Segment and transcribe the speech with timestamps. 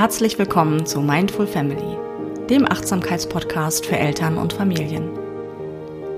[0.00, 1.98] herzlich willkommen zu Mindful Family,
[2.48, 5.10] dem Achtsamkeitspodcast für Eltern und Familien.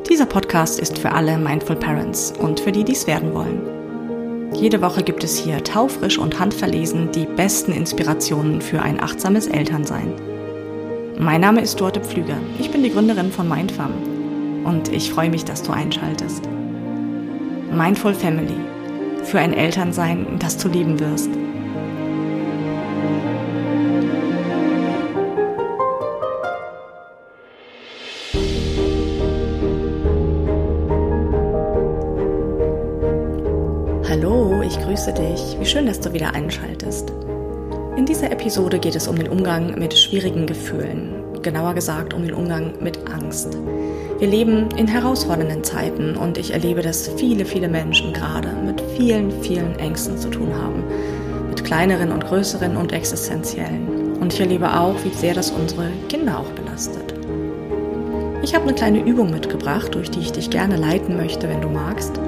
[0.09, 4.53] Dieser Podcast ist für alle Mindful Parents und für die, die es werden wollen.
[4.55, 10.13] Jede Woche gibt es hier taufrisch und handverlesen die besten Inspirationen für ein achtsames Elternsein.
[11.19, 13.95] Mein Name ist Dorte Pflüger, ich bin die Gründerin von Mindfam
[14.65, 16.49] und ich freue mich, dass du einschaltest.
[17.73, 18.61] Mindful Family
[19.25, 21.31] für ein Elternsein, das du lieben wirst.
[35.73, 37.11] Schön, dass du wieder einschaltest.
[37.97, 42.35] In dieser Episode geht es um den Umgang mit schwierigen Gefühlen, genauer gesagt um den
[42.35, 43.57] Umgang mit Angst.
[44.19, 49.31] Wir leben in herausfordernden Zeiten und ich erlebe, dass viele, viele Menschen gerade mit vielen,
[49.41, 50.85] vielen Ängsten zu tun haben.
[51.49, 54.19] Mit kleineren und größeren und existenziellen.
[54.21, 57.15] Und ich erlebe auch, wie sehr das unsere Kinder auch belastet.
[58.43, 61.69] Ich habe eine kleine Übung mitgebracht, durch die ich dich gerne leiten möchte, wenn du
[61.69, 62.21] magst.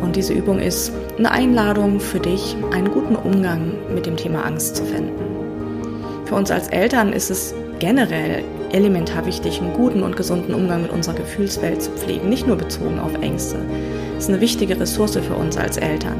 [0.00, 4.76] Und diese Übung ist eine Einladung für dich, einen guten Umgang mit dem Thema Angst
[4.76, 5.12] zu finden.
[6.24, 10.92] Für uns als Eltern ist es generell elementar wichtig, einen guten und gesunden Umgang mit
[10.92, 13.56] unserer Gefühlswelt zu pflegen, nicht nur bezogen auf Ängste.
[14.14, 16.16] Das ist eine wichtige Ressource für uns als Eltern.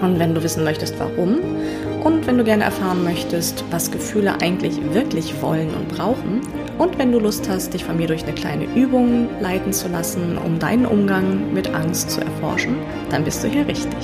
[0.00, 1.38] Und wenn du wissen möchtest, warum
[2.04, 6.42] und wenn du gerne erfahren möchtest, was Gefühle eigentlich wirklich wollen und brauchen
[6.78, 10.38] und wenn du Lust hast, dich von mir durch eine kleine Übung leiten zu lassen,
[10.38, 12.76] um deinen Umgang mit Angst zu erforschen,
[13.10, 13.98] dann bist du hier richtig.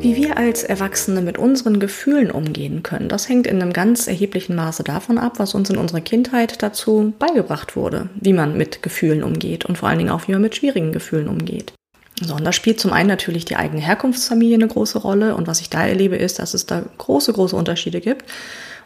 [0.00, 4.56] Wie wir als Erwachsene mit unseren Gefühlen umgehen können, das hängt in einem ganz erheblichen
[4.56, 9.22] Maße davon ab, was uns in unserer Kindheit dazu beigebracht wurde, wie man mit Gefühlen
[9.22, 11.74] umgeht und vor allen Dingen auch, wie man mit schwierigen Gefühlen umgeht.
[12.20, 15.34] So, und da spielt zum einen natürlich die eigene Herkunftsfamilie eine große Rolle.
[15.34, 18.26] Und was ich da erlebe, ist, dass es da große, große Unterschiede gibt.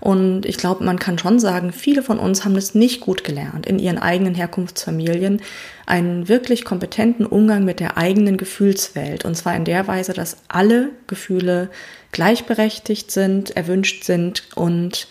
[0.00, 3.66] Und ich glaube, man kann schon sagen, viele von uns haben es nicht gut gelernt,
[3.66, 5.40] in ihren eigenen Herkunftsfamilien
[5.86, 9.24] einen wirklich kompetenten Umgang mit der eigenen Gefühlswelt.
[9.24, 11.70] Und zwar in der Weise, dass alle Gefühle
[12.12, 15.08] gleichberechtigt sind, erwünscht sind und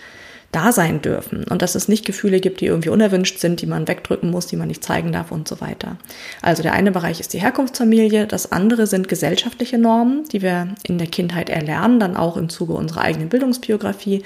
[0.53, 3.87] da sein dürfen und dass es nicht Gefühle gibt, die irgendwie unerwünscht sind, die man
[3.87, 5.97] wegdrücken muss, die man nicht zeigen darf und so weiter.
[6.41, 10.97] Also der eine Bereich ist die Herkunftsfamilie, das andere sind gesellschaftliche Normen, die wir in
[10.97, 14.23] der Kindheit erlernen, dann auch im Zuge unserer eigenen Bildungsbiografie.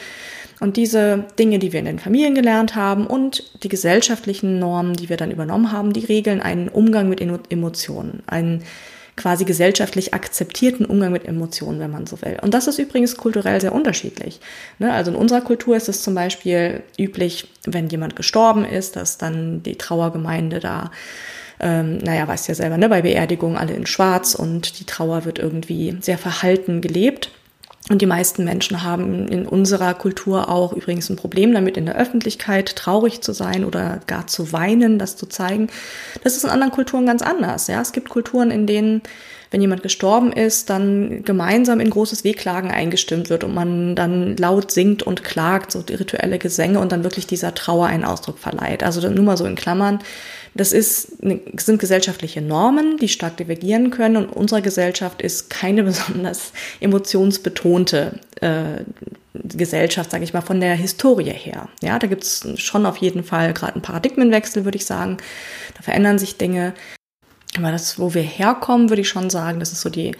[0.60, 5.08] Und diese Dinge, die wir in den Familien gelernt haben und die gesellschaftlichen Normen, die
[5.10, 8.64] wir dann übernommen haben, die regeln einen Umgang mit Emotionen, einen
[9.18, 12.38] quasi gesellschaftlich akzeptierten Umgang mit Emotionen, wenn man so will.
[12.42, 14.40] Und das ist übrigens kulturell sehr unterschiedlich.
[14.80, 14.94] Ne?
[14.94, 19.64] Also in unserer Kultur ist es zum Beispiel üblich, wenn jemand gestorben ist, dass dann
[19.64, 20.92] die Trauergemeinde da
[21.60, 25.40] ähm, naja, weißt ja selber, ne, bei Beerdigungen alle in Schwarz und die Trauer wird
[25.40, 27.32] irgendwie sehr verhalten gelebt.
[27.90, 31.96] Und die meisten Menschen haben in unserer Kultur auch übrigens ein Problem damit, in der
[31.96, 35.70] Öffentlichkeit traurig zu sein oder gar zu weinen, das zu zeigen.
[36.24, 37.68] Das ist in anderen Kulturen ganz anders.
[37.68, 39.02] Ja, es gibt Kulturen, in denen,
[39.52, 44.72] wenn jemand gestorben ist, dann gemeinsam in großes Wehklagen eingestimmt wird und man dann laut
[44.72, 48.84] singt und klagt, so rituelle Gesänge und dann wirklich dieser Trauer einen Ausdruck verleiht.
[48.84, 50.00] Also nur mal so in Klammern.
[50.54, 56.52] Das ist, sind gesellschaftliche Normen, die stark divergieren können und unsere Gesellschaft ist keine besonders
[56.80, 58.84] emotionsbetonte äh,
[59.44, 61.70] Gesellschaft, sage ich mal, von der Historie her.
[61.84, 65.18] Ja, da gibt es schon auf jeden Fall gerade einen Paradigmenwechsel, würde ich sagen.
[65.76, 66.74] Da verändern sich Dinge.
[67.58, 70.14] Aber das, wo wir herkommen, würde ich schon sagen, das ist so die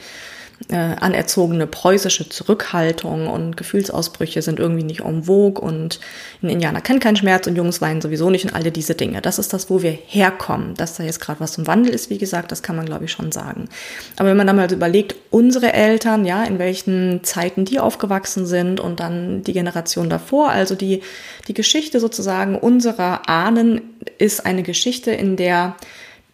[0.70, 6.00] äh, anerzogene preußische Zurückhaltung und Gefühlsausbrüche sind irgendwie nicht en vogue und
[6.42, 9.22] ein Indianer kennt keinen Schmerz und Jungs weinen sowieso nicht und alle diese Dinge.
[9.22, 10.74] Das ist das, wo wir herkommen.
[10.74, 13.12] Dass da jetzt gerade was im Wandel ist, wie gesagt, das kann man glaube ich
[13.12, 13.70] schon sagen.
[14.18, 18.80] Aber wenn man dann mal überlegt, unsere Eltern, ja, in welchen Zeiten die aufgewachsen sind
[18.80, 21.04] und dann die Generation davor, also die,
[21.48, 23.82] die Geschichte sozusagen unserer Ahnen
[24.18, 25.76] ist eine Geschichte, in der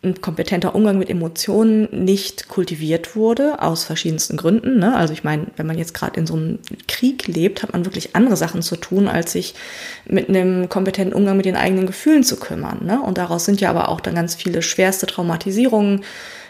[0.04, 4.80] ein kompetenter Umgang mit Emotionen nicht kultiviert wurde, aus verschiedensten Gründen.
[4.80, 4.96] Ne?
[4.96, 8.16] Also ich meine, wenn man jetzt gerade in so einem Krieg lebt, hat man wirklich
[8.16, 9.56] andere Sachen zu tun, als sich
[10.06, 12.86] mit einem kompetenten Umgang mit den eigenen Gefühlen zu kümmern.
[12.86, 13.02] Ne?
[13.02, 16.04] Und daraus sind ja aber auch dann ganz viele schwerste Traumatisierungen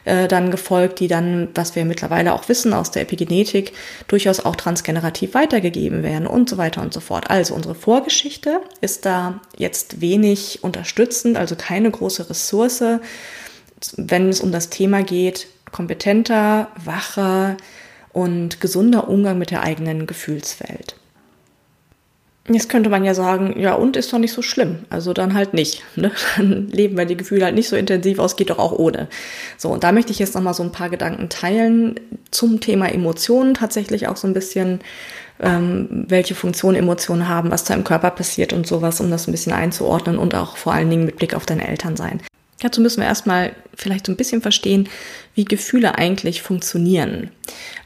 [0.05, 3.73] äh, dann gefolgt, die dann, was wir mittlerweile auch wissen aus der Epigenetik,
[4.07, 7.29] durchaus auch transgenerativ weitergegeben werden und so weiter und so fort.
[7.29, 12.83] Also unsere Vorgeschichte ist da jetzt wenig unterstützend, also keine große Ressource
[13.97, 17.57] wenn es um das Thema geht, kompetenter, wacher
[18.11, 20.95] und gesunder Umgang mit der eigenen Gefühlswelt.
[22.49, 24.79] Jetzt könnte man ja sagen, ja, und ist doch nicht so schlimm.
[24.89, 25.83] Also dann halt nicht.
[25.95, 26.11] Ne?
[26.35, 29.07] Dann leben wir die Gefühle halt nicht so intensiv aus, geht doch auch ohne.
[29.57, 31.99] So, und da möchte ich jetzt nochmal so ein paar Gedanken teilen
[32.31, 34.81] zum Thema Emotionen, tatsächlich auch so ein bisschen,
[35.39, 39.31] ähm, welche Funktion Emotionen haben, was da im Körper passiert und sowas, um das ein
[39.31, 42.21] bisschen einzuordnen und auch vor allen Dingen mit Blick auf deine Eltern sein.
[42.63, 44.87] Dazu müssen wir erstmal vielleicht so ein bisschen verstehen,
[45.35, 47.29] wie Gefühle eigentlich funktionieren.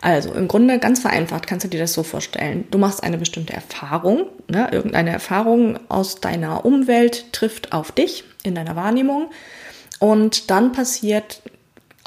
[0.02, 2.66] Also im Grunde ganz vereinfacht kannst du dir das so vorstellen.
[2.70, 4.70] Du machst eine bestimmte Erfahrung, ne?
[4.72, 9.32] irgendeine Erfahrung aus deiner Umwelt trifft auf dich in deiner Wahrnehmung
[10.00, 11.42] und dann passiert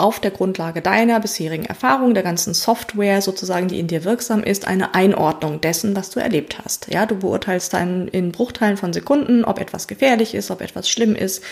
[0.00, 4.66] auf der Grundlage deiner bisherigen Erfahrung, der ganzen Software sozusagen, die in dir wirksam ist,
[4.66, 6.88] eine Einordnung dessen, was du erlebt hast.
[6.90, 11.14] Ja, du beurteilst dann in Bruchteilen von Sekunden, ob etwas gefährlich ist, ob etwas schlimm
[11.14, 11.42] ist.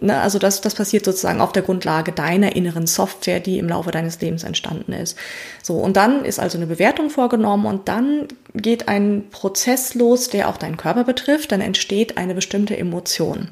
[0.00, 3.90] Ne, also das, das passiert sozusagen auf der Grundlage deiner inneren Software, die im Laufe
[3.90, 5.18] deines Lebens entstanden ist.
[5.62, 10.48] So, und dann ist also eine Bewertung vorgenommen und dann geht ein Prozess los, der
[10.48, 11.52] auch deinen Körper betrifft.
[11.52, 13.48] Dann entsteht eine bestimmte Emotion.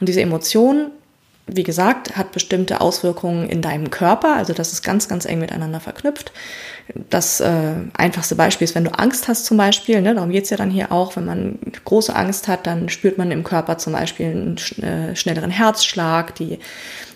[0.00, 0.92] Und diese Emotion
[1.46, 4.36] wie gesagt, hat bestimmte Auswirkungen in deinem Körper.
[4.36, 6.32] Also das ist ganz, ganz eng miteinander verknüpft.
[7.10, 10.56] Das äh, einfachste Beispiel ist, wenn du Angst hast zum Beispiel, ne, darum geht's ja
[10.56, 14.26] dann hier auch, wenn man große Angst hat, dann spürt man im Körper zum Beispiel
[14.26, 16.58] einen äh, schnelleren Herzschlag, die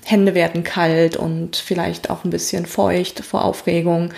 [0.06, 4.14] Hände werden kalt und vielleicht auch ein bisschen feucht vor Aufregung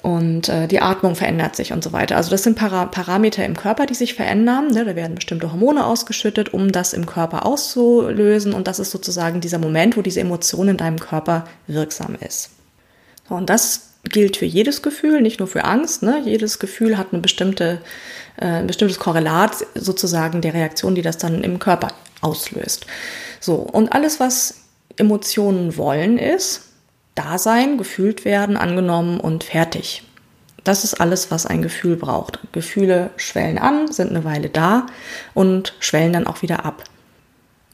[0.00, 2.16] und äh, die Atmung verändert sich und so weiter.
[2.16, 4.68] Also das sind Para Parameter im Körper, die sich verändern.
[4.68, 4.84] Ne?
[4.84, 9.58] Da werden bestimmte Hormone ausgeschüttet, um das im Körper auszulösen und das ist sozusagen dieser
[9.58, 12.50] Moment, wo diese Emotion in deinem Körper wirksam ist.
[13.28, 16.04] So, und das gilt für jedes Gefühl, nicht nur für Angst.
[16.04, 16.22] Ne?
[16.24, 17.80] Jedes Gefühl hat eine bestimmte,
[18.36, 21.88] äh, ein bestimmtes Korrelat sozusagen der Reaktion, die das dann im Körper
[22.20, 22.86] auslöst.
[23.40, 24.63] So, und alles, was
[24.96, 26.72] Emotionen wollen, ist,
[27.14, 30.02] da sein, gefühlt werden, angenommen und fertig.
[30.64, 32.40] Das ist alles, was ein Gefühl braucht.
[32.52, 34.86] Gefühle schwellen an, sind eine Weile da
[35.34, 36.84] und schwellen dann auch wieder ab.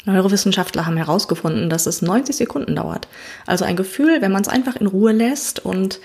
[0.06, 3.06] Neurowissenschaftler haben herausgefunden, dass es 90 Sekunden dauert.
[3.46, 6.00] Also ein Gefühl, wenn man es einfach in Ruhe lässt und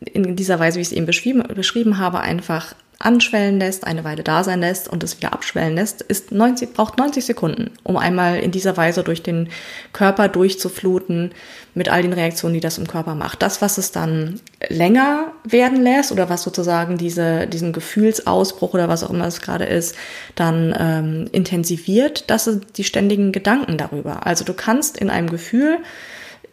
[0.00, 2.74] in dieser Weise, wie ich es eben beschrieben, beschrieben habe, einfach
[3.06, 6.98] anschwellen lässt, eine Weile da sein lässt und es wieder abschwellen lässt, ist 90, braucht
[6.98, 9.48] 90 Sekunden, um einmal in dieser Weise durch den
[9.92, 11.32] Körper durchzufluten
[11.74, 13.42] mit all den Reaktionen, die das im Körper macht.
[13.42, 19.04] Das, was es dann länger werden lässt oder was sozusagen diese, diesen Gefühlsausbruch oder was
[19.04, 19.94] auch immer es gerade ist,
[20.34, 24.26] dann ähm, intensiviert, das sind die ständigen Gedanken darüber.
[24.26, 25.78] Also du kannst in einem Gefühl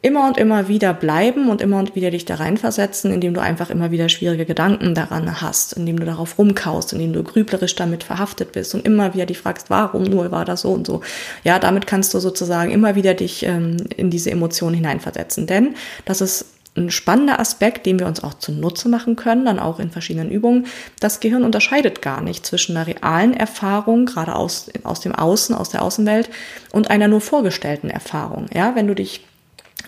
[0.04, 3.70] immer und immer wieder bleiben und immer und wieder dich da reinversetzen, indem du einfach
[3.70, 8.52] immer wieder schwierige Gedanken daran hast, indem du darauf rumkaust, indem du grüblerisch damit verhaftet
[8.52, 11.02] bist und immer wieder dich fragst, warum nur war das so und so.
[11.46, 15.48] Ja, damit kannst du sozusagen immer wieder dich ähm, in diese Emotionen hineinversetzen.
[15.48, 19.80] Denn das ist ein spannender Aspekt, den wir uns auch zunutze machen können, dann auch
[19.80, 20.66] in verschiedenen Übungen.
[21.00, 25.70] Das Gehirn unterscheidet gar nicht zwischen einer realen Erfahrung, gerade aus, aus dem Außen, aus
[25.70, 26.30] der Außenwelt,
[26.74, 28.48] und einer nur vorgestellten Erfahrung.
[28.54, 29.22] Ja, wenn du dich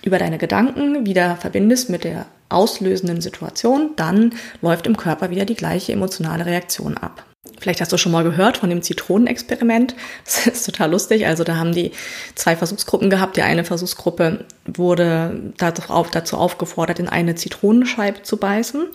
[0.06, 5.56] über deine Gedanken wieder verbindest mit der auslösenden Situation, dann läuft im Körper wieder die
[5.56, 7.26] gleiche emotionale Reaktion ab.
[7.60, 9.96] Vielleicht hast du schon mal gehört von dem Zitronenexperiment.
[10.26, 11.26] Das ist total lustig.
[11.26, 11.92] Also da haben die
[12.36, 13.38] zwei Versuchsgruppen gehabt.
[13.38, 18.86] Die eine Versuchsgruppe wurde dazu aufgefordert, in eine Zitronenscheibe zu beißen.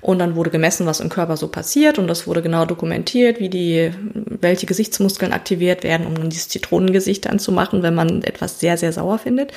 [0.00, 1.98] Und dann wurde gemessen, was im Körper so passiert.
[1.98, 7.28] Und das wurde genau dokumentiert, wie die, welche Gesichtsmuskeln aktiviert werden, um dann dieses Zitronengesicht
[7.28, 9.52] anzumachen, wenn man etwas sehr, sehr sauer findet.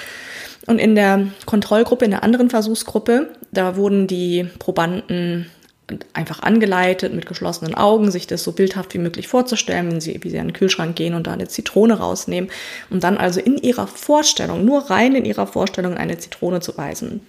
[0.68, 5.50] Und in der Kontrollgruppe, in der anderen Versuchsgruppe, da wurden die Probanden
[6.14, 10.30] einfach angeleitet, mit geschlossenen Augen, sich das so bildhaft wie möglich vorzustellen, wenn sie, wie
[10.30, 12.50] sie an den Kühlschrank gehen und da eine Zitrone rausnehmen
[12.90, 17.22] und dann also in ihrer Vorstellung, nur rein in ihrer Vorstellung eine Zitrone zu beißen.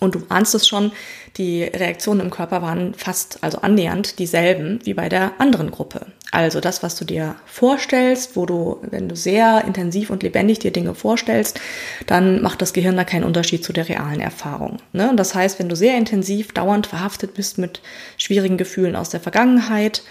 [0.00, 0.92] Und du ahnst es schon,
[1.36, 6.06] die Reaktionen im Körper waren fast, also annähernd dieselben wie bei der anderen Gruppe.
[6.32, 10.72] Also das, was du dir vorstellst, wo du, wenn du sehr intensiv und lebendig dir
[10.72, 11.60] Dinge vorstellst,
[12.06, 14.78] dann macht das Gehirn da keinen Unterschied zu der realen Erfahrung.
[14.92, 15.08] Ne?
[15.08, 17.80] Und das heißt, wenn du sehr intensiv dauernd verhaftet bist mit
[18.18, 20.02] schwierigen Gefühlen aus der Vergangenheit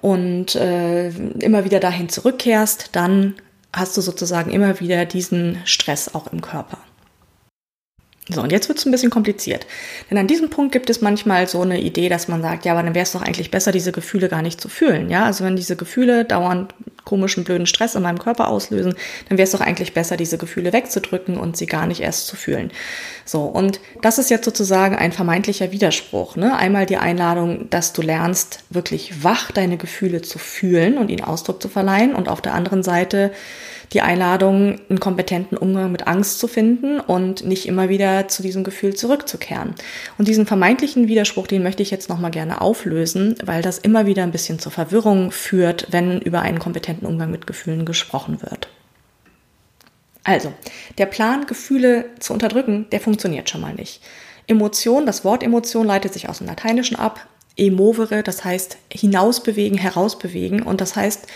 [0.00, 3.34] und äh, immer wieder dahin zurückkehrst, dann
[3.72, 6.78] hast du sozusagen immer wieder diesen Stress auch im Körper.
[8.32, 9.66] So, und jetzt wird es ein bisschen kompliziert.
[10.10, 12.82] Denn an diesem Punkt gibt es manchmal so eine Idee, dass man sagt, ja, aber
[12.82, 15.10] dann wäre es doch eigentlich besser, diese Gefühle gar nicht zu fühlen.
[15.10, 18.94] Ja, also wenn diese Gefühle dauernd komischen, blöden Stress in meinem Körper auslösen,
[19.28, 22.36] dann wäre es doch eigentlich besser, diese Gefühle wegzudrücken und sie gar nicht erst zu
[22.36, 22.70] fühlen.
[23.24, 26.36] So, und das ist jetzt sozusagen ein vermeintlicher Widerspruch.
[26.36, 26.56] Ne?
[26.56, 31.60] Einmal die Einladung, dass du lernst, wirklich wach deine Gefühle zu fühlen und ihnen Ausdruck
[31.60, 33.32] zu verleihen und auf der anderen Seite
[33.92, 38.62] die Einladung, einen kompetenten Umgang mit Angst zu finden und nicht immer wieder zu diesem
[38.62, 39.74] Gefühl zurückzukehren.
[40.16, 44.22] Und diesen vermeintlichen Widerspruch, den möchte ich jetzt nochmal gerne auflösen, weil das immer wieder
[44.22, 48.68] ein bisschen zur Verwirrung führt, wenn über einen kompetenten Umgang mit Gefühlen gesprochen wird.
[50.22, 50.52] Also,
[50.98, 54.02] der Plan, Gefühle zu unterdrücken, der funktioniert schon mal nicht.
[54.46, 57.26] Emotion, das Wort Emotion leitet sich aus dem Lateinischen ab.
[57.56, 60.62] Emovere, das heißt hinausbewegen, herausbewegen.
[60.62, 61.26] Und das heißt,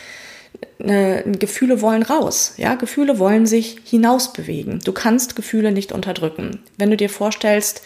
[0.79, 4.81] äh, Gefühle wollen raus, ja, Gefühle wollen sich hinausbewegen.
[4.85, 6.61] Du kannst Gefühle nicht unterdrücken.
[6.77, 7.83] Wenn du dir vorstellst,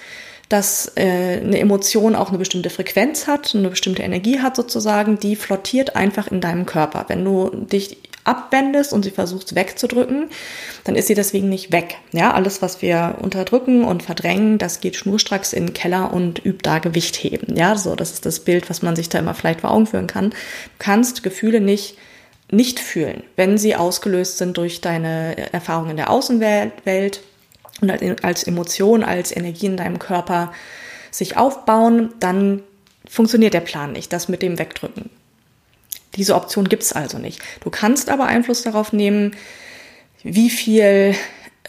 [0.49, 5.37] dass äh, eine Emotion auch eine bestimmte Frequenz hat, eine bestimmte Energie hat sozusagen, die
[5.37, 7.05] flottiert einfach in deinem Körper.
[7.09, 10.29] Wenn du dich abwendest und sie versuchst wegzudrücken,
[10.85, 11.97] dann ist sie deswegen nicht weg.
[12.13, 16.61] Ja, alles, was wir unterdrücken und verdrängen, das geht schnurstracks in den Keller und übt
[16.63, 17.57] da Gewicht heben.
[17.57, 20.07] Ja, so, das ist das Bild, was man sich da immer vielleicht vor Augen führen
[20.07, 20.31] kann.
[20.31, 20.37] Du
[20.79, 21.97] kannst Gefühle nicht
[22.51, 27.21] nicht fühlen, wenn sie ausgelöst sind durch deine Erfahrungen in der Außenwelt
[27.81, 30.53] und als Emotion, als Energie in deinem Körper
[31.11, 32.63] sich aufbauen, dann
[33.09, 35.11] funktioniert der Plan nicht, das mit dem Wegdrücken.
[36.17, 37.41] Diese Option gibt's also nicht.
[37.63, 39.37] Du kannst aber Einfluss darauf nehmen,
[40.23, 41.15] wie viel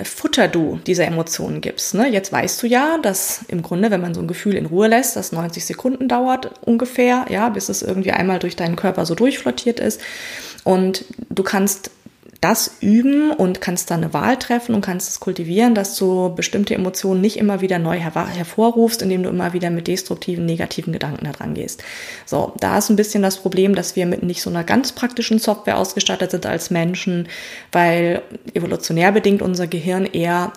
[0.04, 1.94] Futter du dieser Emotionen gibst.
[1.94, 2.08] Ne?
[2.10, 5.16] Jetzt weißt du ja, dass im Grunde, wenn man so ein Gefühl in Ruhe lässt,
[5.16, 9.80] das 90 Sekunden dauert ungefähr, ja, bis es irgendwie einmal durch deinen Körper so durchflottiert
[9.80, 10.02] ist.
[10.64, 11.92] Und du kannst
[12.42, 16.74] das üben und kannst dann eine Wahl treffen und kannst es kultivieren, dass du bestimmte
[16.74, 21.26] Emotionen nicht immer wieder neu her hervorrufst, indem du immer wieder mit destruktiven, negativen Gedanken
[21.26, 21.84] da dran gehst.
[22.26, 25.40] So, da ist ein bisschen das Problem, dass wir mit nicht so einer ganz praktischen
[25.40, 27.28] Software ausgestattet sind als Menschen,
[27.74, 28.22] weil
[28.54, 30.54] evolutionär bedingt unser Gehirn eher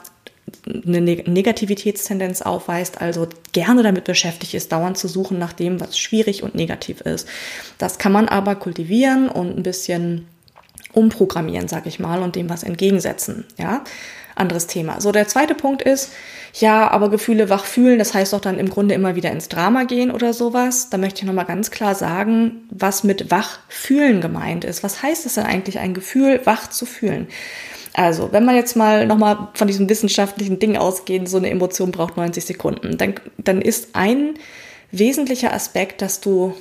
[0.86, 6.42] eine Negativitätstendenz aufweist, also gerne damit beschäftigt ist, dauernd zu suchen nach dem, was schwierig
[6.42, 7.28] und negativ ist.
[7.78, 10.26] Das kann man aber kultivieren und ein bisschen
[10.92, 13.44] umprogrammieren, sag ich mal, und dem was entgegensetzen.
[13.58, 13.82] Ja,
[14.34, 15.00] anderes Thema.
[15.00, 16.12] So, der zweite Punkt ist,
[16.54, 19.84] ja, aber Gefühle wach fühlen, das heißt doch dann im Grunde immer wieder ins Drama
[19.84, 20.90] gehen oder sowas.
[20.90, 24.82] Da möchte ich nochmal ganz klar sagen, was mit wach fühlen gemeint ist.
[24.82, 27.28] Was heißt es denn eigentlich, ein Gefühl wach zu fühlen?
[27.94, 32.16] Also, wenn man jetzt mal nochmal von diesem wissenschaftlichen Ding ausgeht, so eine Emotion braucht
[32.16, 34.34] 90 Sekunden, dann, dann ist ein
[34.90, 36.54] wesentlicher Aspekt, dass du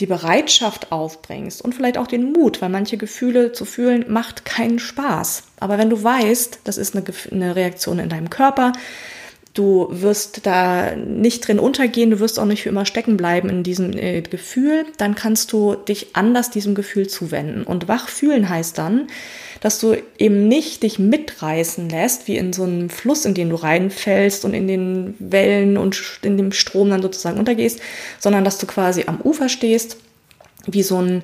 [0.00, 4.78] die Bereitschaft aufbringst und vielleicht auch den Mut, weil manche Gefühle zu fühlen macht keinen
[4.78, 5.44] Spaß.
[5.60, 8.72] Aber wenn du weißt, das ist eine, eine Reaktion in deinem Körper,
[9.54, 13.62] du wirst da nicht drin untergehen, du wirst auch nicht für immer stecken bleiben in
[13.62, 17.62] diesem äh, Gefühl, dann kannst du dich anders diesem Gefühl zuwenden.
[17.62, 19.06] Und wach fühlen heißt dann,
[19.64, 23.56] dass du eben nicht dich mitreißen lässt, wie in so einem Fluss, in den du
[23.56, 27.80] reinfällst und in den Wellen und in dem Strom dann sozusagen untergehst,
[28.20, 29.96] sondern dass du quasi am Ufer stehst,
[30.66, 31.22] wie so ein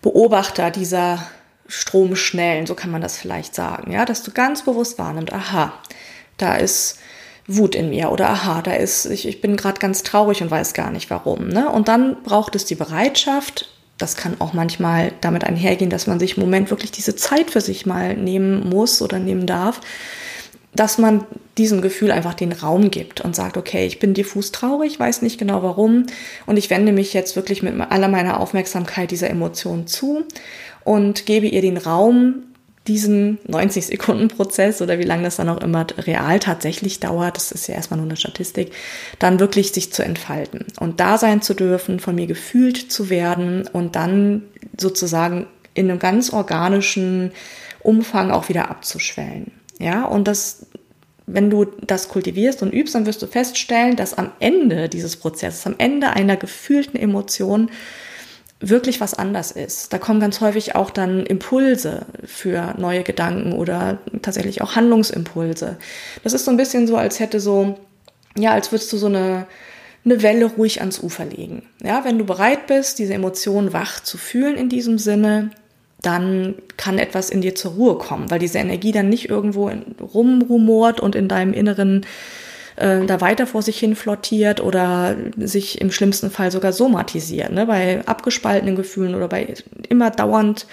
[0.00, 1.26] Beobachter dieser
[1.68, 5.74] Stromschnellen, so kann man das vielleicht sagen, ja, dass du ganz bewusst wahrnimmst, aha,
[6.38, 6.98] da ist
[7.46, 10.72] Wut in mir oder aha, da ist, ich, ich bin gerade ganz traurig und weiß
[10.72, 11.48] gar nicht warum.
[11.48, 11.68] Ne?
[11.68, 16.36] Und dann braucht es die Bereitschaft, das kann auch manchmal damit einhergehen, dass man sich
[16.36, 19.80] im Moment wirklich diese Zeit für sich mal nehmen muss oder nehmen darf,
[20.74, 21.24] dass man
[21.56, 25.38] diesem Gefühl einfach den Raum gibt und sagt, okay, ich bin diffus traurig, weiß nicht
[25.38, 26.06] genau warum
[26.44, 30.24] und ich wende mich jetzt wirklich mit aller meiner Aufmerksamkeit dieser Emotion zu
[30.84, 32.42] und gebe ihr den Raum,
[32.88, 37.52] diesen 90 Sekunden Prozess oder wie lange das dann auch immer real tatsächlich dauert, das
[37.52, 38.72] ist ja erstmal nur eine Statistik,
[39.18, 43.68] dann wirklich sich zu entfalten und da sein zu dürfen, von mir gefühlt zu werden
[43.72, 44.42] und dann
[44.78, 47.32] sozusagen in einem ganz organischen
[47.80, 49.52] Umfang auch wieder abzuschwellen.
[49.78, 50.66] Ja, und das,
[51.26, 55.66] wenn du das kultivierst und übst, dann wirst du feststellen, dass am Ende dieses Prozesses,
[55.66, 57.70] am Ende einer gefühlten Emotion,
[58.60, 59.92] wirklich was anders ist.
[59.92, 65.76] Da kommen ganz häufig auch dann Impulse für neue Gedanken oder tatsächlich auch Handlungsimpulse.
[66.24, 67.78] Das ist so ein bisschen so, als hätte so,
[68.36, 69.46] ja, als würdest du so eine,
[70.04, 71.64] eine Welle ruhig ans Ufer legen.
[71.82, 75.50] Ja, wenn du bereit bist, diese Emotion wach zu fühlen in diesem Sinne,
[76.00, 79.70] dann kann etwas in dir zur Ruhe kommen, weil diese Energie dann nicht irgendwo
[80.00, 82.06] rumrumort und in deinem Inneren
[82.76, 87.52] äh, da weiter vor sich hin flottiert oder sich im schlimmsten Fall sogar somatisiert.
[87.52, 87.66] Ne?
[87.66, 89.54] Bei abgespaltenen Gefühlen oder bei
[89.88, 90.66] immer dauernd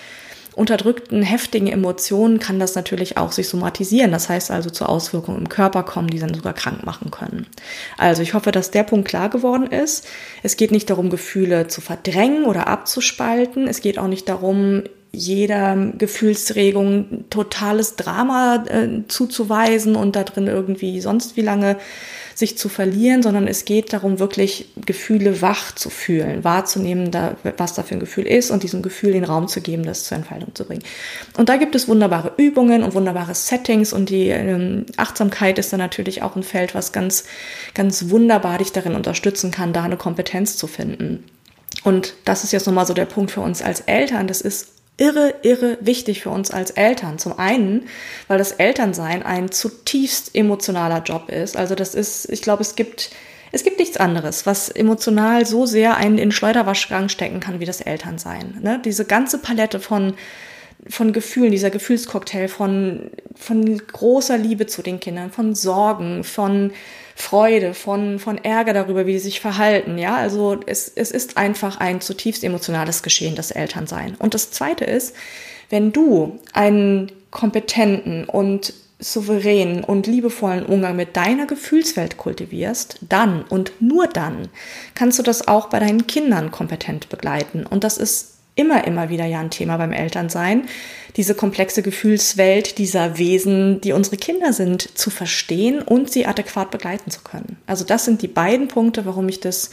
[0.55, 4.11] unterdrückten, heftigen Emotionen kann das natürlich auch sich somatisieren.
[4.11, 7.47] Das heißt also zu Auswirkungen im Körper kommen, die dann sogar krank machen können.
[7.97, 10.07] Also ich hoffe, dass der Punkt klar geworden ist.
[10.43, 13.67] Es geht nicht darum, Gefühle zu verdrängen oder abzuspalten.
[13.67, 14.83] Es geht auch nicht darum,
[15.15, 21.77] jeder Gefühlsregung totales Drama äh, zuzuweisen und da drin irgendwie sonst wie lange
[22.35, 27.75] sich zu verlieren, sondern es geht darum, wirklich Gefühle wach zu fühlen, wahrzunehmen, da, was
[27.75, 30.55] da für ein Gefühl ist und diesem Gefühl den Raum zu geben, das zur Entfaltung
[30.55, 30.83] zu bringen.
[31.37, 35.79] Und da gibt es wunderbare Übungen und wunderbare Settings und die ähm, Achtsamkeit ist dann
[35.79, 37.25] natürlich auch ein Feld, was ganz,
[37.75, 41.23] ganz wunderbar dich darin unterstützen kann, da eine Kompetenz zu finden.
[41.83, 44.27] Und das ist jetzt nochmal so der Punkt für uns als Eltern.
[44.27, 47.19] Das ist irre, irre wichtig für uns als Eltern.
[47.19, 47.87] Zum einen,
[48.27, 51.57] weil das Elternsein ein zutiefst emotionaler Job ist.
[51.57, 53.11] Also das ist, ich glaube, es gibt,
[53.51, 57.81] es gibt nichts anderes, was emotional so sehr einen in Schleuderwaschgang stecken kann wie das
[57.81, 58.59] Elternsein.
[58.61, 58.81] Ne?
[58.83, 60.13] Diese ganze Palette von
[60.89, 66.71] von Gefühlen, dieser Gefühlscocktail von, von großer Liebe zu den Kindern, von Sorgen, von
[67.15, 69.97] Freude, von, von Ärger darüber, wie sie sich verhalten.
[69.97, 74.15] Ja, also es, es ist einfach ein zutiefst emotionales Geschehen, das Elternsein.
[74.17, 75.15] Und das zweite ist,
[75.69, 83.73] wenn du einen kompetenten und souveränen und liebevollen Umgang mit deiner Gefühlswelt kultivierst, dann und
[83.81, 84.49] nur dann
[84.95, 87.65] kannst du das auch bei deinen Kindern kompetent begleiten.
[87.65, 90.63] Und das ist immer, immer wieder ja ein Thema beim Elternsein,
[91.15, 97.11] diese komplexe Gefühlswelt dieser Wesen, die unsere Kinder sind, zu verstehen und sie adäquat begleiten
[97.11, 97.57] zu können.
[97.67, 99.71] Also das sind die beiden Punkte, warum ich das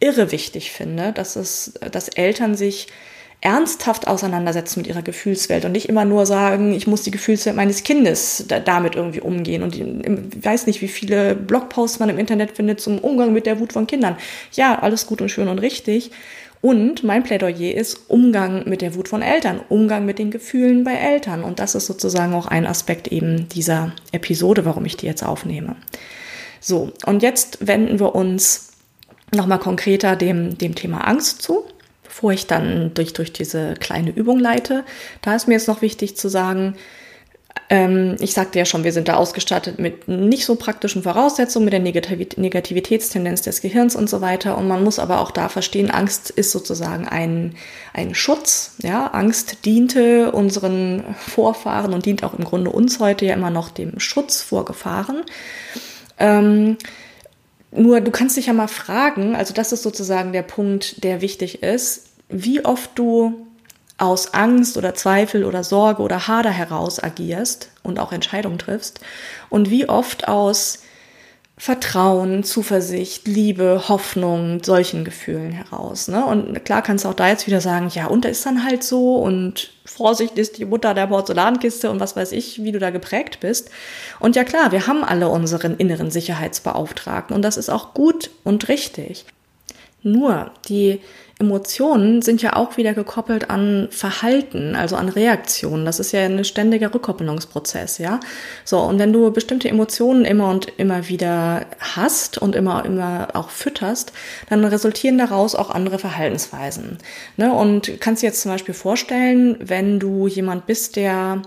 [0.00, 2.88] irre wichtig finde, dass es, dass Eltern sich
[3.44, 7.82] ernsthaft auseinandersetzen mit ihrer Gefühlswelt und nicht immer nur sagen, ich muss die Gefühlswelt meines
[7.82, 9.62] Kindes da, damit irgendwie umgehen.
[9.62, 9.84] Und ich
[10.44, 13.86] weiß nicht, wie viele Blogposts man im Internet findet zum Umgang mit der Wut von
[13.86, 14.16] Kindern.
[14.52, 16.10] Ja, alles gut und schön und richtig.
[16.64, 20.94] Und mein Plädoyer ist Umgang mit der Wut von Eltern, Umgang mit den Gefühlen bei
[20.94, 21.44] Eltern.
[21.44, 25.76] Und das ist sozusagen auch ein Aspekt eben dieser Episode, warum ich die jetzt aufnehme.
[26.60, 28.72] So, und jetzt wenden wir uns
[29.34, 31.66] nochmal konkreter dem, dem Thema Angst zu,
[32.02, 34.84] bevor ich dann durch, durch diese kleine Übung leite.
[35.20, 36.76] Da ist mir jetzt noch wichtig zu sagen,
[37.70, 41.72] ähm, ich sagte ja schon, wir sind da ausgestattet mit nicht so praktischen Voraussetzungen, mit
[41.72, 44.58] der Negativitätstendenz des Gehirns und so weiter.
[44.58, 47.54] Und man muss aber auch da verstehen, Angst ist sozusagen ein,
[47.94, 48.76] ein Schutz.
[48.82, 53.70] Ja, Angst diente unseren Vorfahren und dient auch im Grunde uns heute ja immer noch
[53.70, 55.22] dem Schutz vor Gefahren.
[56.18, 56.76] Ähm,
[57.70, 61.62] nur du kannst dich ja mal fragen, also das ist sozusagen der Punkt, der wichtig
[61.62, 63.46] ist, wie oft du
[64.04, 69.00] aus Angst oder Zweifel oder Sorge oder Hader heraus agierst und auch Entscheidungen triffst
[69.50, 70.80] und wie oft aus
[71.56, 76.08] Vertrauen, Zuversicht, Liebe, Hoffnung, solchen Gefühlen heraus.
[76.08, 76.24] Ne?
[76.26, 78.82] Und klar kannst du auch da jetzt wieder sagen, ja, und da ist dann halt
[78.82, 82.90] so und Vorsicht ist die Mutter der Porzellankiste und was weiß ich, wie du da
[82.90, 83.70] geprägt bist.
[84.18, 88.66] Und ja klar, wir haben alle unseren inneren Sicherheitsbeauftragten und das ist auch gut und
[88.66, 89.24] richtig.
[90.04, 91.00] Nur die
[91.40, 95.84] Emotionen sind ja auch wieder gekoppelt an Verhalten, also an Reaktionen.
[95.84, 98.20] Das ist ja ein ständiger Rückkoppelungsprozess, ja.
[98.64, 103.48] So, und wenn du bestimmte Emotionen immer und immer wieder hast und immer, immer auch
[103.48, 104.12] fütterst,
[104.50, 106.98] dann resultieren daraus auch andere Verhaltensweisen.
[107.38, 107.52] Ne?
[107.52, 111.40] Und kannst dir jetzt zum Beispiel vorstellen, wenn du jemand bist, der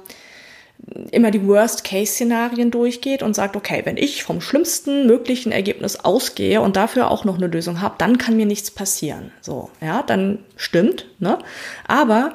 [1.11, 6.75] immer die Worst-Case-Szenarien durchgeht und sagt, okay, wenn ich vom schlimmsten möglichen Ergebnis ausgehe und
[6.75, 9.31] dafür auch noch eine Lösung habe, dann kann mir nichts passieren.
[9.41, 11.39] So, ja, dann stimmt, ne?
[11.87, 12.31] Aber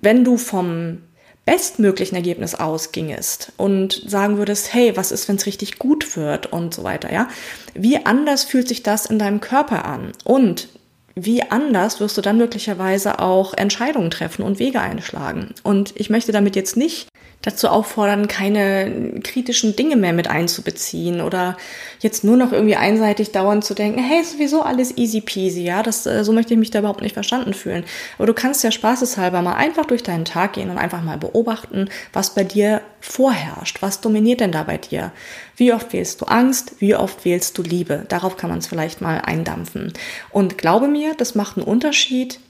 [0.00, 0.98] wenn du vom
[1.44, 6.72] bestmöglichen Ergebnis ausgingest und sagen würdest, hey, was ist, wenn es richtig gut wird und
[6.72, 7.28] so weiter, ja?
[7.74, 10.12] Wie anders fühlt sich das in deinem Körper an?
[10.24, 10.68] Und
[11.14, 15.54] wie anders wirst du dann möglicherweise auch Entscheidungen treffen und Wege einschlagen.
[15.62, 17.08] Und ich möchte damit jetzt nicht
[17.44, 21.58] dazu auffordern, keine kritischen Dinge mehr mit einzubeziehen oder
[22.00, 26.06] jetzt nur noch irgendwie einseitig dauernd zu denken, hey, sowieso alles easy peasy, ja, das,
[26.06, 27.84] äh, so möchte ich mich da überhaupt nicht verstanden fühlen.
[28.16, 31.90] Aber du kannst ja spaßeshalber mal einfach durch deinen Tag gehen und einfach mal beobachten,
[32.14, 35.12] was bei dir vorherrscht, was dominiert denn da bei dir?
[35.56, 36.76] Wie oft wählst du Angst?
[36.78, 38.06] Wie oft wählst du Liebe?
[38.08, 39.92] Darauf kann man es vielleicht mal eindampfen.
[40.30, 42.40] Und glaube mir, das macht einen Unterschied,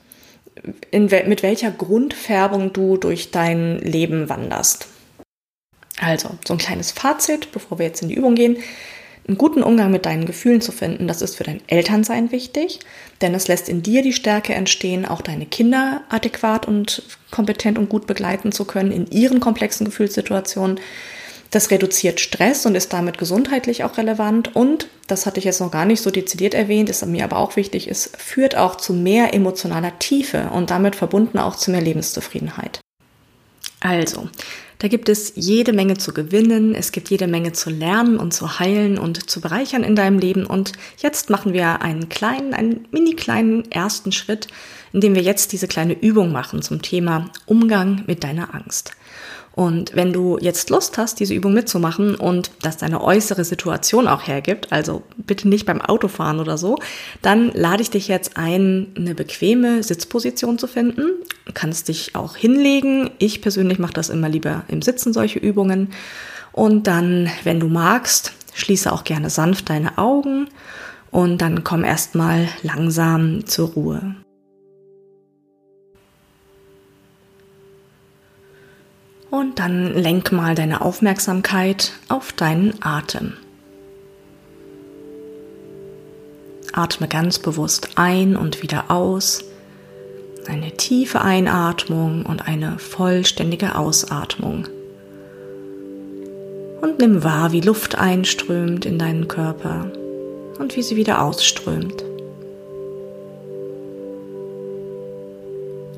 [0.90, 4.88] in, mit welcher Grundfärbung du durch dein Leben wanderst.
[6.00, 8.56] Also, so ein kleines Fazit, bevor wir jetzt in die Übung gehen.
[9.26, 12.80] Einen guten Umgang mit deinen Gefühlen zu finden, das ist für dein Elternsein wichtig,
[13.22, 17.88] denn es lässt in dir die Stärke entstehen, auch deine Kinder adäquat und kompetent und
[17.88, 20.78] gut begleiten zu können in ihren komplexen Gefühlssituationen.
[21.50, 24.54] Das reduziert Stress und ist damit gesundheitlich auch relevant.
[24.57, 27.57] Und, das hatte ich jetzt noch gar nicht so dezidiert erwähnt, ist mir aber auch
[27.57, 32.80] wichtig, es führt auch zu mehr emotionaler Tiefe und damit verbunden auch zu mehr Lebenszufriedenheit.
[33.80, 34.28] Also,
[34.78, 38.59] da gibt es jede Menge zu gewinnen, es gibt jede Menge zu lernen und zu
[38.59, 40.46] heilen und zu bereichern in deinem Leben.
[40.46, 44.48] Und jetzt machen wir einen kleinen, einen mini kleinen ersten Schritt,
[44.92, 48.92] indem wir jetzt diese kleine Übung machen zum Thema Umgang mit deiner Angst.
[49.54, 54.26] Und wenn du jetzt Lust hast, diese Übung mitzumachen und das deine äußere Situation auch
[54.26, 56.76] hergibt, also bitte nicht beim Autofahren oder so,
[57.22, 61.06] dann lade ich dich jetzt ein, eine bequeme Sitzposition zu finden.
[61.46, 63.10] Du kannst dich auch hinlegen.
[63.18, 65.92] Ich persönlich mache das immer lieber im Sitzen, solche Übungen.
[66.50, 70.48] Und dann, wenn du magst, schließe auch gerne sanft deine Augen
[71.12, 74.16] und dann komm erstmal langsam zur Ruhe.
[79.34, 83.32] Und dann lenk mal deine Aufmerksamkeit auf deinen Atem.
[86.72, 89.42] Atme ganz bewusst ein und wieder aus.
[90.46, 94.68] Eine tiefe Einatmung und eine vollständige Ausatmung.
[96.80, 99.90] Und nimm wahr, wie Luft einströmt in deinen Körper
[100.60, 102.04] und wie sie wieder ausströmt.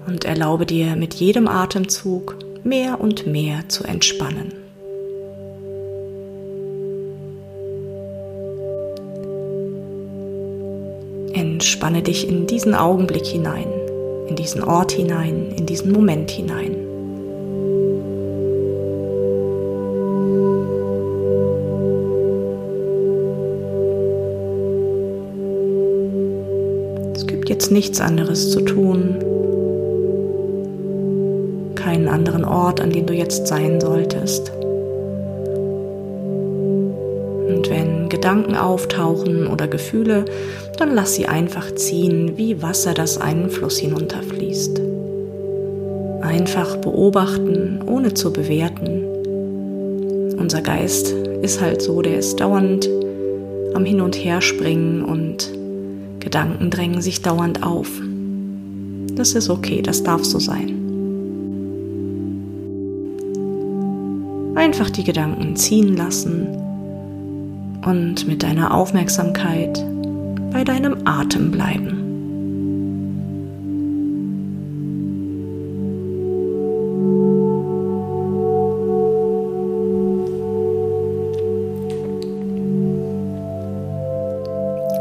[0.07, 4.53] Und erlaube dir mit jedem Atemzug mehr und mehr zu entspannen.
[11.33, 13.69] Entspanne dich in diesen Augenblick hinein,
[14.29, 16.75] in diesen Ort hinein, in diesen Moment hinein.
[27.15, 29.15] Es gibt jetzt nichts anderes zu tun,
[31.87, 34.51] keinen anderen Ort, an dem du jetzt sein solltest.
[37.49, 40.25] Und wenn Gedanken auftauchen oder Gefühle,
[40.79, 44.81] dann lass sie einfach ziehen, wie Wasser, das einen Fluss hinunterfließt.
[46.23, 49.05] Einfach beobachten, ohne zu bewerten.
[50.37, 52.91] Unser Geist ist halt so, der ist dauernd
[53.75, 55.53] am Hin und Her springen und
[56.19, 57.89] Gedanken drängen sich dauernd auf.
[59.15, 60.86] Das ist okay, das darf so sein.
[64.67, 66.49] Einfach die Gedanken ziehen lassen
[67.87, 69.81] und mit deiner Aufmerksamkeit
[70.53, 72.03] bei deinem Atem bleiben.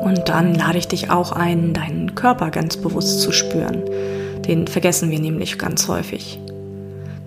[0.04, 3.82] Und dann lade ich dich auch ein, deinen Körper ganz bewusst zu spüren.
[4.48, 6.40] Den vergessen wir nämlich ganz häufig.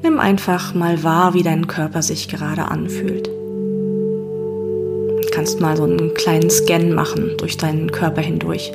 [0.03, 3.27] Nimm einfach mal wahr, wie dein Körper sich gerade anfühlt.
[3.27, 8.73] Du kannst mal so einen kleinen Scan machen durch deinen Körper hindurch.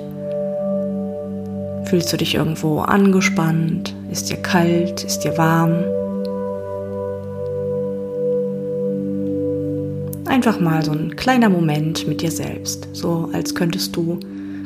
[1.85, 3.95] Fühlst du dich irgendwo angespannt?
[4.11, 5.03] Ist dir kalt?
[5.03, 5.83] Ist dir warm?
[10.25, 14.19] Einfach mal so ein kleiner Moment mit dir selbst, so als könntest du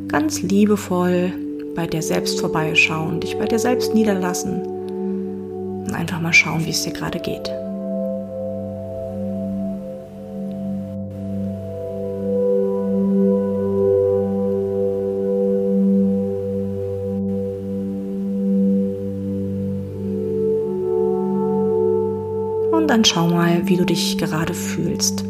[0.07, 1.33] ganz liebevoll
[1.75, 4.76] bei dir selbst vorbeischauen, dich bei dir selbst niederlassen
[5.87, 7.49] und einfach mal schauen, wie es dir gerade geht.
[22.71, 25.23] Und dann schau mal, wie du dich gerade fühlst.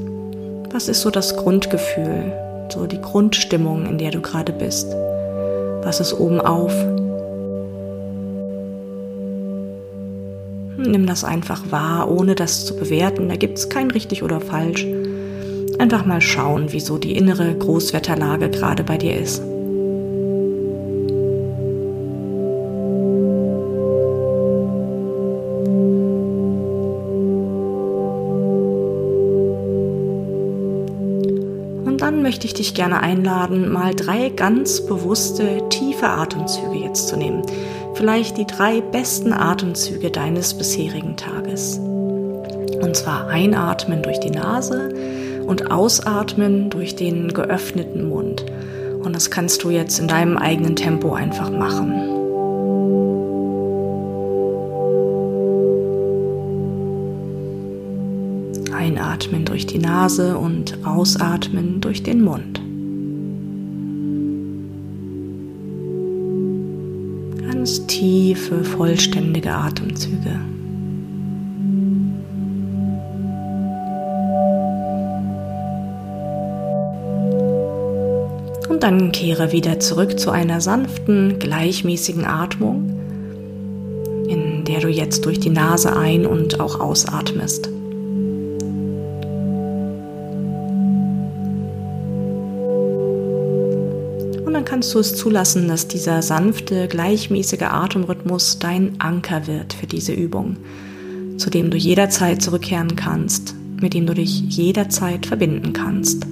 [0.72, 2.34] Was ist so das Grundgefühl,
[2.70, 4.92] so die Grundstimmung, in der du gerade bist?
[5.84, 6.74] Was ist oben auf?
[10.88, 13.28] Nimm das einfach wahr, ohne das zu bewerten.
[13.28, 14.86] Da gibt es kein richtig oder falsch.
[15.80, 19.42] Einfach mal schauen, wieso die innere Großwetterlage gerade bei dir ist.
[31.84, 37.18] Und dann möchte ich dich gerne einladen, mal drei ganz bewusste, tiefe Atemzüge jetzt zu
[37.18, 37.44] nehmen
[37.98, 41.80] vielleicht die drei besten Atemzüge deines bisherigen Tages.
[41.80, 44.94] Und zwar einatmen durch die Nase
[45.48, 48.46] und ausatmen durch den geöffneten Mund.
[49.04, 51.92] Und das kannst du jetzt in deinem eigenen Tempo einfach machen.
[58.74, 62.62] Einatmen durch die Nase und ausatmen durch den Mund.
[68.28, 70.38] Tiefe, vollständige Atemzüge.
[78.68, 83.00] Und dann kehre wieder zurück zu einer sanften, gleichmäßigen Atmung,
[84.28, 87.67] in der du jetzt durch die Nase ein- und auch ausatmest.
[94.58, 99.86] Und dann kannst du es zulassen, dass dieser sanfte, gleichmäßige Atemrhythmus dein Anker wird für
[99.86, 100.58] diese Übung,
[101.38, 106.26] zu dem du jederzeit zurückkehren kannst, mit dem du dich jederzeit verbinden kannst.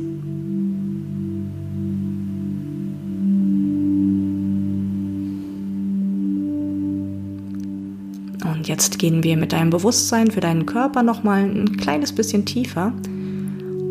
[8.44, 12.92] Und jetzt gehen wir mit deinem Bewusstsein für deinen Körper nochmal ein kleines bisschen tiefer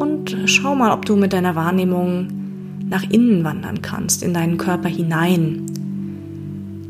[0.01, 2.44] und schau mal, ob du mit deiner Wahrnehmung
[2.95, 5.67] nach innen wandern kannst, in deinen Körper hinein,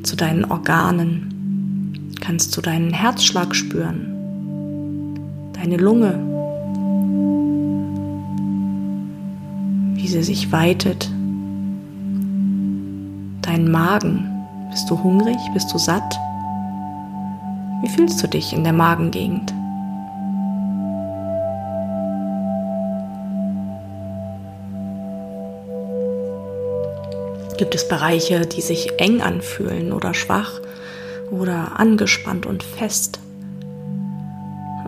[0.03, 5.19] zu deinen Organen, kannst du deinen Herzschlag spüren,
[5.55, 6.19] deine Lunge,
[9.95, 11.11] wie sie sich weitet,
[13.41, 14.29] deinen Magen,
[14.71, 16.19] bist du hungrig, bist du satt?
[17.81, 19.55] Wie fühlst du dich in der Magengegend?
[27.57, 30.61] Gibt es Bereiche, die sich eng anfühlen oder schwach
[31.31, 33.21] oder angespannt und fest?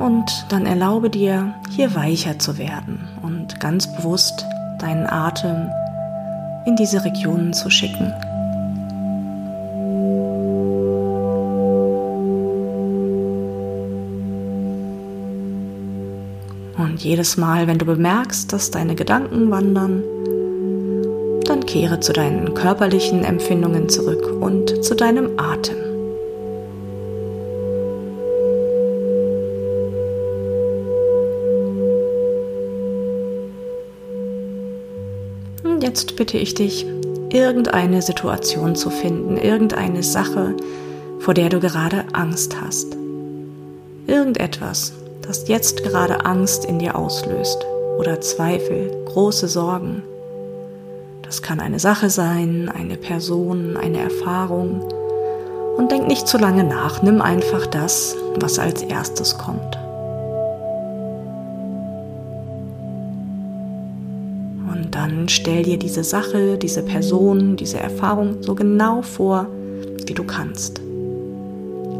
[0.00, 4.44] Und dann erlaube dir, hier weicher zu werden und ganz bewusst
[4.80, 5.70] deinen Atem
[6.66, 8.12] in diese Regionen zu schicken.
[16.76, 20.02] Und jedes Mal, wenn du bemerkst, dass deine Gedanken wandern,
[21.66, 25.76] kehre zu deinen körperlichen Empfindungen zurück und zu deinem Atem.
[35.64, 36.86] Und jetzt bitte ich dich,
[37.30, 40.54] irgendeine Situation zu finden, irgendeine Sache,
[41.18, 42.96] vor der du gerade Angst hast.
[44.06, 47.66] Irgendetwas, das jetzt gerade Angst in dir auslöst
[47.98, 50.02] oder Zweifel, große Sorgen.
[51.36, 54.80] Das kann eine Sache sein, eine Person, eine Erfahrung.
[55.76, 59.76] Und denk nicht zu lange nach, nimm einfach das, was als erstes kommt.
[64.72, 69.46] Und dann stell dir diese Sache, diese Person, diese Erfahrung so genau vor,
[70.06, 70.80] wie du kannst.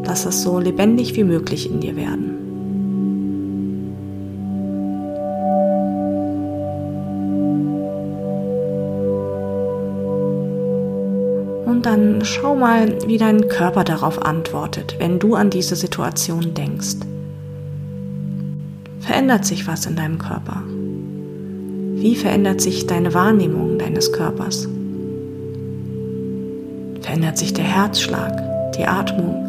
[0.07, 2.46] Lass es so lebendig wie möglich in dir werden.
[11.87, 16.97] Dann schau mal, wie dein Körper darauf antwortet, wenn du an diese Situation denkst.
[18.99, 20.65] Verändert sich was in deinem Körper?
[21.95, 24.69] Wie verändert sich deine Wahrnehmung deines Körpers?
[27.03, 28.37] Verändert sich der Herzschlag,
[28.77, 29.45] die Atmung?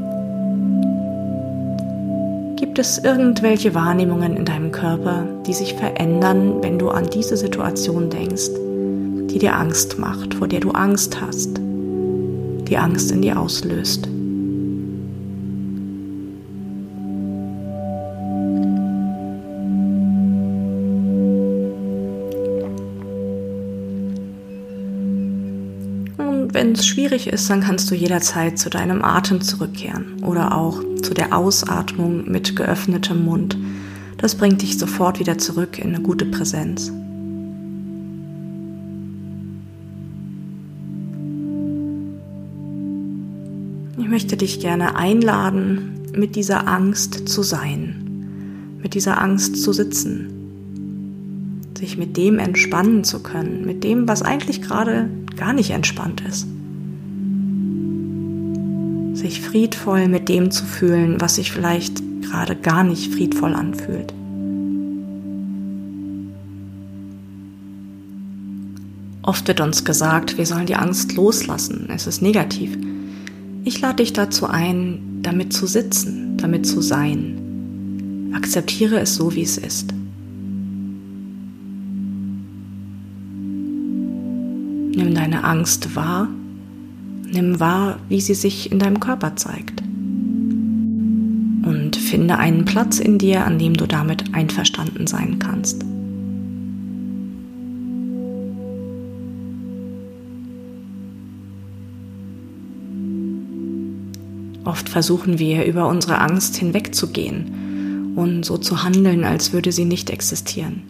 [2.56, 8.12] Gibt es irgendwelche Wahrnehmungen in deinem Körper, die sich verändern, wenn du an diese Situation
[8.12, 8.52] denkst,
[9.32, 11.60] die dir Angst macht, vor der du Angst hast?
[12.68, 14.08] Die Angst in dir auslöst.
[26.18, 30.82] Und wenn es schwierig ist, dann kannst du jederzeit zu deinem Atem zurückkehren oder auch
[31.02, 33.58] zu der Ausatmung mit geöffnetem Mund.
[34.18, 36.92] Das bringt dich sofort wieder zurück in eine gute Präsenz.
[44.18, 52.00] Möchte dich gerne einladen, mit dieser Angst zu sein, mit dieser Angst zu sitzen, sich
[52.00, 56.48] mit dem entspannen zu können, mit dem, was eigentlich gerade gar nicht entspannt ist.
[59.14, 64.16] Sich friedvoll mit dem zu fühlen, was sich vielleicht gerade gar nicht friedvoll anfühlt.
[69.22, 72.76] Oft wird uns gesagt, wir sollen die Angst loslassen, es ist negativ.
[73.68, 78.32] Ich lade dich dazu ein, damit zu sitzen, damit zu sein.
[78.34, 79.94] Akzeptiere es so, wie es ist.
[84.96, 86.30] Nimm deine Angst wahr.
[87.30, 89.82] Nimm wahr, wie sie sich in deinem Körper zeigt.
[89.82, 95.87] Und finde einen Platz in dir, an dem du damit einverstanden sein kannst.
[104.68, 110.10] Oft versuchen wir über unsere Angst hinwegzugehen und so zu handeln, als würde sie nicht
[110.10, 110.82] existieren.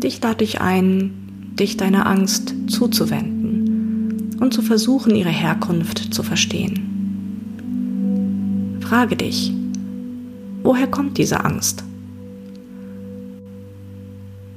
[0.00, 1.10] Dich lade ich ein,
[1.58, 6.78] dich deiner Angst zuzuwenden und zu versuchen, ihre Herkunft zu verstehen.
[8.82, 9.52] Frage dich,
[10.62, 11.82] woher kommt diese Angst?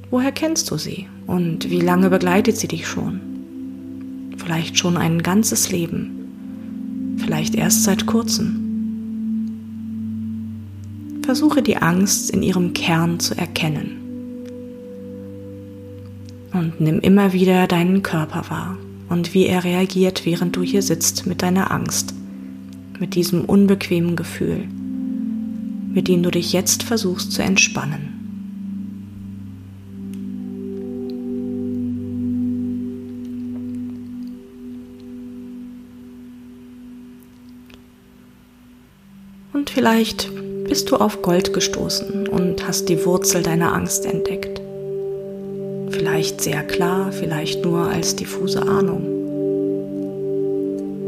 [0.08, 3.20] Woher kennst du sie und wie lange begleitet sie dich schon?
[4.36, 6.19] Vielleicht schon ein ganzes Leben,
[7.18, 8.66] vielleicht erst seit kurzem.
[11.22, 13.96] Versuche die Angst in ihrem Kern zu erkennen.
[16.52, 18.76] Und nimm immer wieder deinen Körper wahr
[19.08, 22.14] und wie er reagiert, während du hier sitzt mit deiner Angst,
[22.98, 24.66] mit diesem unbequemen Gefühl,
[25.92, 28.19] mit dem du dich jetzt versuchst zu entspannen.
[39.80, 40.28] Vielleicht
[40.68, 44.60] bist du auf Gold gestoßen und hast die Wurzel deiner Angst entdeckt.
[45.88, 49.06] Vielleicht sehr klar, vielleicht nur als diffuse Ahnung.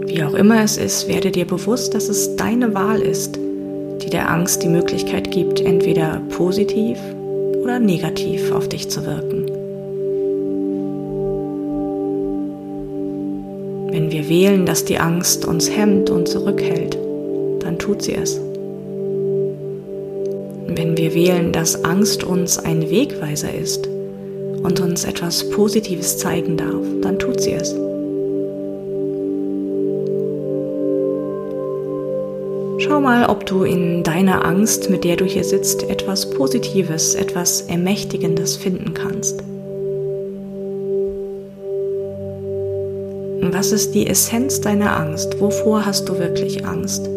[0.07, 4.31] Wie auch immer es ist, werde dir bewusst, dass es deine Wahl ist, die der
[4.31, 6.97] Angst die Möglichkeit gibt, entweder positiv
[7.63, 9.51] oder negativ auf dich zu wirken.
[13.93, 16.97] Wenn wir wählen, dass die Angst uns hemmt und zurückhält,
[17.61, 18.41] dann tut sie es.
[21.03, 27.19] Wir wählen, dass Angst uns ein Wegweiser ist und uns etwas Positives zeigen darf, dann
[27.19, 27.71] tut sie es.
[32.79, 37.63] Schau mal, ob du in deiner Angst, mit der du hier sitzt, etwas Positives, etwas
[37.63, 39.43] Ermächtigendes finden kannst.
[43.51, 45.41] Was ist die Essenz deiner Angst?
[45.41, 47.09] Wovor hast du wirklich Angst?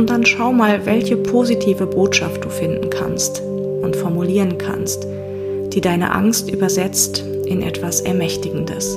[0.00, 3.42] Und dann schau mal, welche positive Botschaft du finden kannst
[3.82, 5.06] und formulieren kannst,
[5.74, 8.96] die deine Angst übersetzt in etwas Ermächtigendes.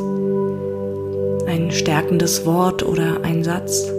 [1.46, 3.92] Ein stärkendes Wort oder ein Satz.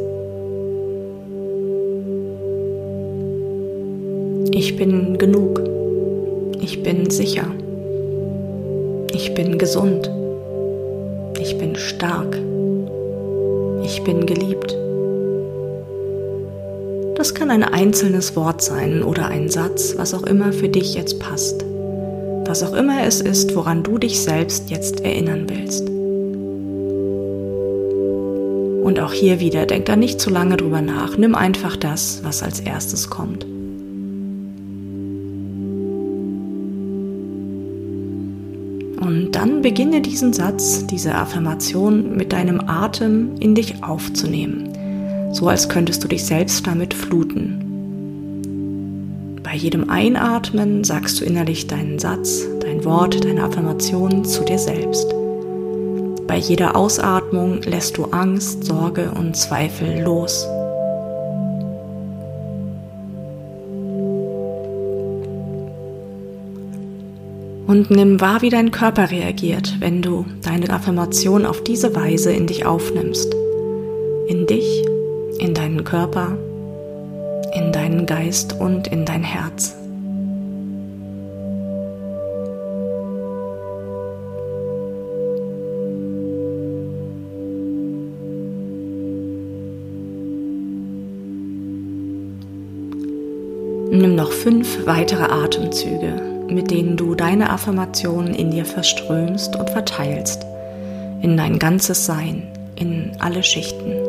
[4.52, 5.60] Ich bin genug.
[6.62, 7.44] Ich bin sicher.
[9.12, 10.10] Ich bin gesund.
[11.38, 12.34] Ich bin stark.
[13.82, 14.83] Ich bin geliebt.
[17.24, 21.20] Das kann ein einzelnes Wort sein oder ein Satz, was auch immer für dich jetzt
[21.20, 21.64] passt.
[22.44, 25.88] Was auch immer es ist, woran du dich selbst jetzt erinnern willst.
[28.84, 31.16] Und auch hier wieder, denk da nicht zu lange drüber nach.
[31.16, 33.46] Nimm einfach das, was als erstes kommt.
[39.00, 44.73] Und dann beginne diesen Satz, diese Affirmation mit deinem Atem in dich aufzunehmen
[45.34, 47.60] so als könntest du dich selbst damit fluten.
[49.42, 55.12] Bei jedem Einatmen sagst du innerlich deinen Satz, dein Wort, deine Affirmation zu dir selbst.
[56.26, 60.46] Bei jeder Ausatmung lässt du Angst, Sorge und Zweifel los.
[67.66, 72.46] Und nimm wahr, wie dein Körper reagiert, wenn du deine Affirmation auf diese Weise in
[72.46, 73.34] dich aufnimmst.
[74.26, 74.73] In dich
[75.74, 76.38] deinen Körper,
[77.52, 79.74] in deinen Geist und in dein Herz.
[93.90, 100.44] Nimm noch fünf weitere Atemzüge, mit denen du deine Affirmationen in dir verströmst und verteilst,
[101.22, 102.42] in dein ganzes Sein,
[102.76, 104.03] in alle Schichten.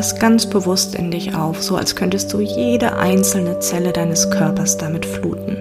[0.00, 4.78] Das ganz bewusst in dich auf, so als könntest du jede einzelne Zelle deines Körpers
[4.78, 5.58] damit fluten.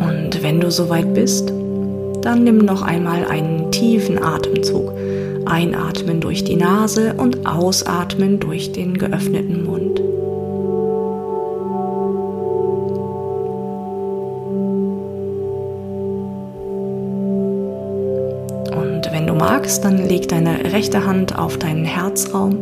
[0.00, 1.52] Und wenn du soweit bist,
[2.22, 4.95] dann nimm noch einmal einen tiefen Atemzug
[5.46, 10.00] Einatmen durch die Nase und ausatmen durch den geöffneten Mund.
[18.76, 22.56] Und wenn du magst, dann leg deine rechte Hand auf deinen Herzraum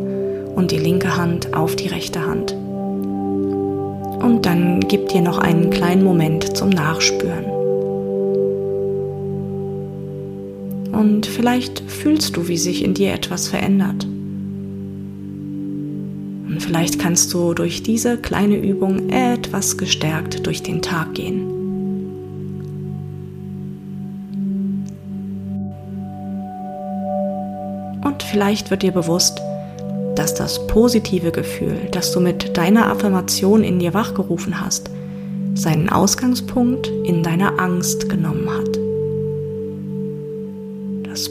[0.55, 2.53] und die linke Hand auf die rechte Hand.
[2.53, 7.54] Und dann gib dir noch einen kleinen Moment zum Nachspüren.
[11.45, 14.03] Vielleicht fühlst du, wie sich in dir etwas verändert.
[16.47, 21.45] Und vielleicht kannst du durch diese kleine Übung etwas gestärkt durch den Tag gehen.
[28.03, 29.39] Und vielleicht wird dir bewusst,
[30.15, 34.89] dass das positive Gefühl, das du mit deiner Affirmation in dir wachgerufen hast,
[35.53, 38.74] seinen Ausgangspunkt in deiner Angst genommen hat.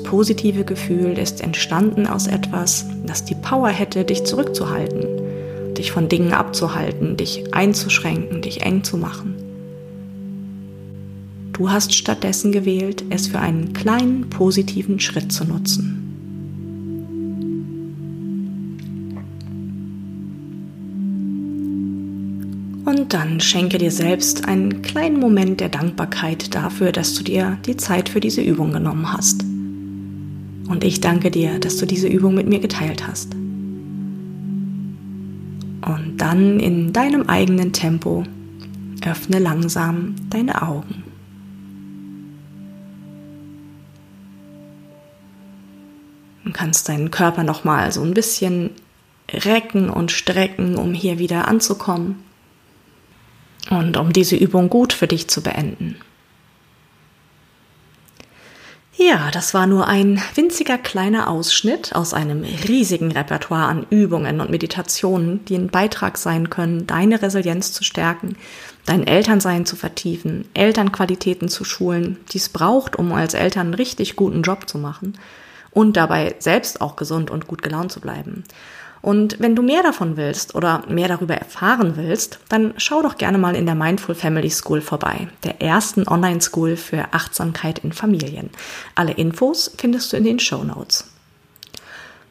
[0.05, 6.33] Positive Gefühl ist entstanden aus etwas, das die Power hätte, dich zurückzuhalten, dich von Dingen
[6.33, 9.35] abzuhalten, dich einzuschränken, dich eng zu machen.
[11.53, 16.01] Du hast stattdessen gewählt, es für einen kleinen positiven Schritt zu nutzen.
[22.85, 27.77] Und dann schenke dir selbst einen kleinen Moment der Dankbarkeit dafür, dass du dir die
[27.77, 29.45] Zeit für diese Übung genommen hast.
[30.75, 33.33] Und ich danke dir, dass du diese Übung mit mir geteilt hast.
[35.83, 38.25] Und dann in deinem eigenen Tempo
[39.07, 41.05] öffne langsam deine Augen.
[46.45, 48.71] Du kannst deinen Körper noch mal so ein bisschen
[49.33, 52.17] recken und strecken, um hier wieder anzukommen
[53.71, 55.95] und um diese Übung gut für dich zu beenden.
[59.07, 64.49] Ja, das war nur ein winziger kleiner Ausschnitt aus einem riesigen Repertoire an Übungen und
[64.49, 68.37] Meditationen, die ein Beitrag sein können, deine Resilienz zu stärken,
[68.87, 74.17] dein Elternsein zu vertiefen, Elternqualitäten zu schulen, die es braucht, um als Eltern einen richtig
[74.17, 75.19] guten Job zu machen
[75.71, 78.45] und dabei selbst auch gesund und gut gelaunt zu bleiben.
[79.05, 83.37] Und wenn du mehr davon willst oder mehr darüber erfahren willst, dann schau doch gerne
[83.37, 88.49] mal in der Mindful Family School vorbei, der ersten Online-School für Achtsamkeit in Familien.
[88.95, 91.05] Alle Infos findest du in den Show Notes.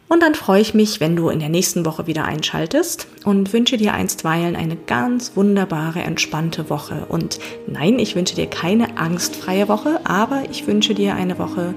[0.07, 3.77] Und dann freue ich mich, wenn du in der nächsten Woche wieder einschaltest und wünsche
[3.77, 7.05] dir einstweilen eine ganz wunderbare, entspannte Woche.
[7.07, 11.75] Und nein, ich wünsche dir keine angstfreie Woche, aber ich wünsche dir eine Woche,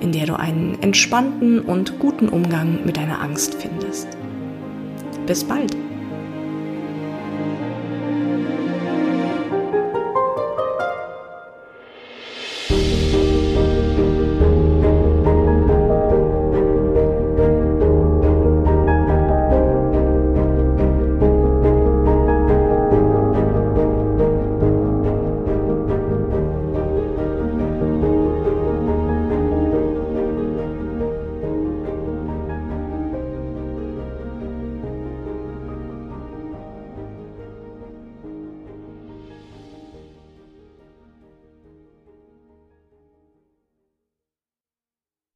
[0.00, 4.17] in der du einen entspannten und guten Umgang mit deiner Angst findest.
[5.28, 5.87] Bis bald!